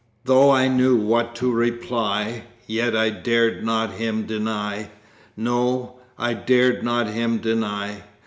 "Though 0.23 0.49
I 0.49 0.67
knew 0.67 0.95
what 0.95 1.35
to 1.35 1.51
reply, 1.51 2.45
Yet 2.65 2.97
I 2.97 3.11
dared 3.11 3.63
not 3.63 3.91
him 3.93 4.23
deny, 4.25 4.89
No, 5.37 5.99
I 6.17 6.33
dared 6.33 6.81
not 6.81 7.05
him 7.07 7.37
deny! 7.37 8.01